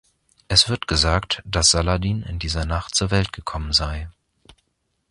Es 0.47 0.67
wird 0.67 0.87
gesagt, 0.87 1.43
dass 1.45 1.69
Saladin 1.69 2.23
in 2.23 2.39
dieser 2.39 2.65
Nacht 2.65 2.95
zur 2.95 3.11
Welt 3.11 3.31
gekommen 3.31 3.71
sei. 3.71 4.09